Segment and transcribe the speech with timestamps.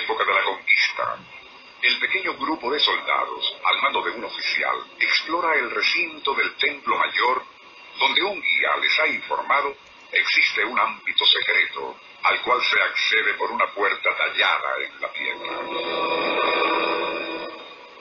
[0.00, 1.16] Época de la conquista.
[1.82, 6.96] El pequeño grupo de soldados, al mando de un oficial, explora el recinto del templo
[6.96, 7.42] mayor,
[7.98, 9.74] donde un guía les ha informado
[10.12, 15.60] existe un ámbito secreto al cual se accede por una puerta tallada en la piedra.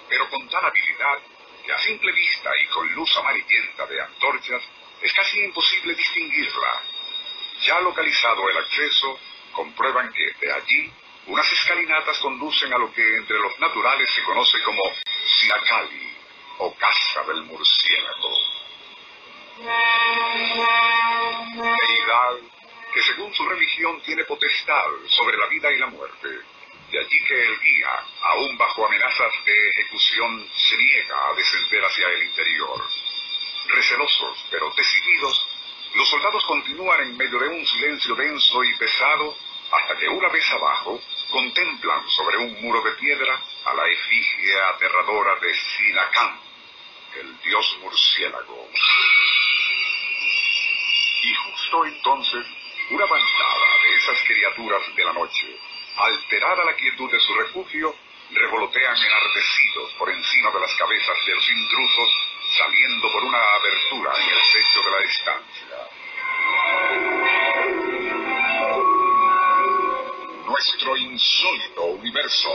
[0.09, 1.20] Pero con tal habilidad
[1.63, 4.62] que a simple vista y con luz amarillenta de antorchas
[5.02, 6.81] es casi imposible distinguirla.
[7.62, 9.20] Ya localizado el acceso,
[9.51, 10.91] comprueban que de allí
[11.30, 14.82] unas escalinatas conducen a lo que entre los naturales se conoce como
[15.40, 16.18] Sinacali
[16.58, 18.32] o Casa del Murciélago.
[21.54, 22.35] Deidad
[22.91, 26.30] que según su religión tiene potestad sobre la vida y la muerte.
[26.91, 32.07] De allí que el guía, aún bajo amenazas de ejecución, se niega a descender hacia
[32.10, 32.84] el interior.
[33.68, 35.48] Recelosos, pero decididos,
[35.94, 39.38] los soldados continúan en medio de un silencio denso y pesado
[39.71, 45.35] hasta que una vez abajo contemplan sobre un muro de piedra a la efigie aterradora
[45.35, 46.39] de Sinacán,
[47.20, 48.70] el dios murciélago.
[51.21, 52.45] Y justo entonces,
[52.89, 55.55] una bandada de esas criaturas de la noche,
[55.98, 57.95] alterada la quietud de su refugio,
[58.31, 62.09] revolotean enardecidos por encima de las cabezas de los intrusos,
[62.57, 65.78] saliendo por una abertura en el techo de la estancia.
[71.19, 72.50] Insólito universo.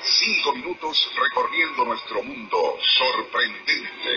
[0.00, 4.12] Cinco minutos recorriendo nuestro mundo sorprendente.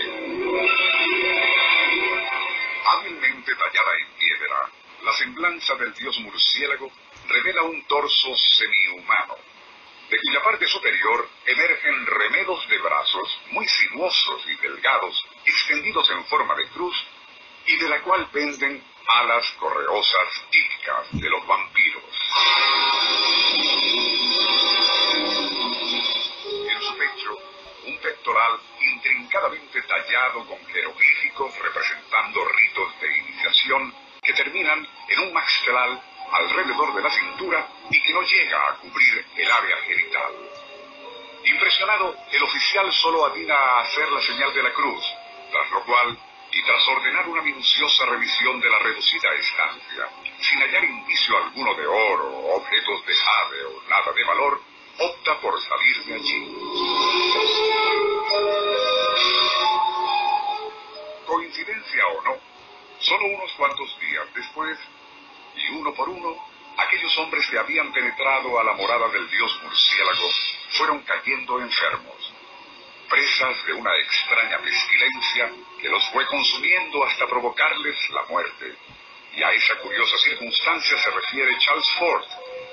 [2.86, 4.70] Hábilmente tallada en piedra,
[5.02, 6.92] la semblanza del dios murciélago
[7.26, 9.34] revela un torso semihumano,
[10.10, 16.54] de cuya parte superior emergen remedos de brazos muy sinuosos y delgados, extendidos en forma
[16.54, 16.94] de cruz,
[17.66, 18.82] y de la cual penden
[19.18, 22.04] alas correosas típicas de los vampiros.
[26.68, 27.38] En su pecho,
[27.86, 36.00] un pectoral intrincadamente tallado con jeroglíficos representando ritos de iniciación que terminan en un maxillar
[36.32, 40.32] alrededor de la cintura y que no llega a cubrir el área genital.
[41.44, 45.04] Impresionado, el oficial solo atina a hacer la señal de la cruz,
[45.50, 46.18] tras lo cual,
[46.52, 50.08] y tras ordenar una minuciosa revisión de la reducida estancia,
[50.40, 54.60] sin hallar indicio alguno de oro, objetos de jade o nada de valor,
[54.98, 56.56] opta por salir de allí.
[61.26, 62.36] Coincidencia o no,
[62.98, 64.78] solo unos cuantos días después,
[65.54, 66.36] y uno por uno,
[66.78, 70.28] aquellos hombres que habían penetrado a la morada del dios murciélago
[70.70, 72.29] fueron cayendo enfermos,
[73.10, 75.50] presas de una extraña pestilencia
[75.80, 78.76] que los fue consumiendo hasta provocarles la muerte.
[79.34, 82.24] Y a esa curiosa circunstancia se refiere Charles Ford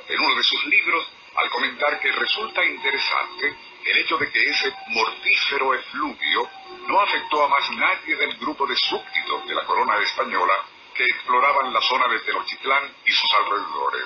[0.08, 3.56] en uno de sus libros al comentar que resulta interesante
[3.86, 6.50] el hecho de que ese mortífero efluvio
[6.88, 10.54] no afectó a más nadie del grupo de súbditos de la corona española
[10.94, 14.06] que exploraban la zona de Tenochtitlán y sus alrededores.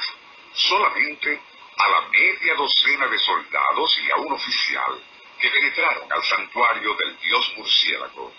[0.53, 1.41] Solamente
[1.77, 5.01] a la media docena de soldados y a un oficial
[5.41, 8.31] que penetraron al santuario del dios murciélago.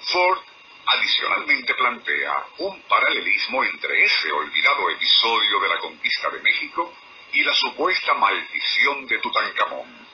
[0.00, 0.38] Ford
[0.86, 6.94] adicionalmente plantea un paralelismo entre ese olvidado episodio de la conquista de México
[7.32, 10.06] y la supuesta maldición de Tutankamón.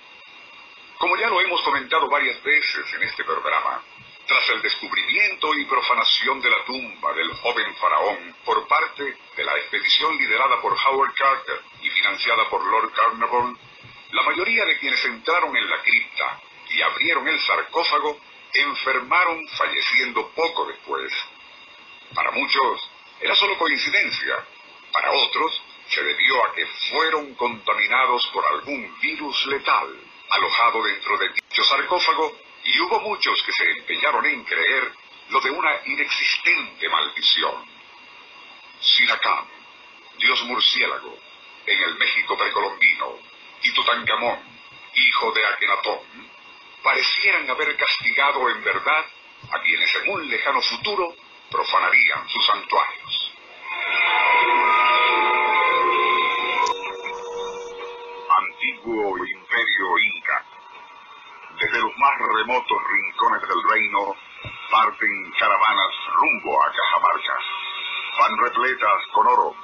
[0.98, 3.82] Como ya lo hemos comentado varias veces en este programa,
[4.26, 9.56] tras el descubrimiento y profanación de la tumba del joven faraón por parte de la
[9.56, 13.58] expedición liderada por Howard Carter y financiada por Lord Carnarvon,
[14.32, 16.40] mayoría de quienes entraron en la cripta
[16.70, 18.18] y abrieron el sarcófago
[18.54, 21.12] enfermaron falleciendo poco después.
[22.14, 22.90] Para muchos
[23.20, 24.44] era solo coincidencia,
[24.90, 30.00] para otros se debió a que fueron contaminados por algún virus letal
[30.30, 34.92] alojado dentro de dicho sarcófago y hubo muchos que se empeñaron en creer
[35.28, 37.54] lo de una inexistente maldición.
[38.80, 39.44] Sinacán,
[40.18, 41.18] dios murciélago,
[41.66, 43.31] en el México precolombino,
[43.62, 44.38] y Tutankamón,
[44.94, 45.98] hijo de Akenatón,
[46.82, 49.04] parecieran haber castigado en verdad
[49.52, 51.14] a quienes en un lejano futuro
[51.50, 53.32] profanarían sus santuarios.
[58.38, 60.44] Antiguo imperio inca.
[61.60, 64.16] Desde los más remotos rincones del reino
[64.70, 67.38] parten caravanas rumbo a Cajamarca.
[68.18, 69.54] Van repletas con oro,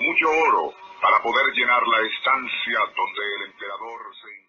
[0.00, 4.39] mucho oro, para poder llenar la estancia donde el emperador se